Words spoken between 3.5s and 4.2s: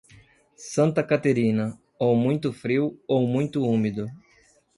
úmido.